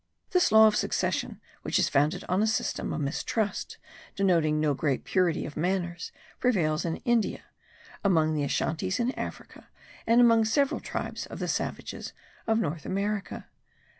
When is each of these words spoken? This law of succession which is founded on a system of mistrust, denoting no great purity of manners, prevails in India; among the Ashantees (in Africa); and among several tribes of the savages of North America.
This 0.31 0.51
law 0.51 0.65
of 0.65 0.75
succession 0.75 1.39
which 1.61 1.77
is 1.77 1.87
founded 1.87 2.23
on 2.27 2.41
a 2.41 2.47
system 2.47 2.91
of 2.91 3.01
mistrust, 3.01 3.77
denoting 4.15 4.59
no 4.59 4.73
great 4.73 5.03
purity 5.03 5.45
of 5.45 5.55
manners, 5.55 6.11
prevails 6.39 6.85
in 6.85 6.95
India; 7.05 7.43
among 8.03 8.33
the 8.33 8.43
Ashantees 8.43 8.99
(in 8.99 9.11
Africa); 9.11 9.67
and 10.07 10.19
among 10.19 10.45
several 10.45 10.79
tribes 10.79 11.27
of 11.27 11.37
the 11.37 11.47
savages 11.47 12.13
of 12.47 12.57
North 12.57 12.83
America. 12.87 13.45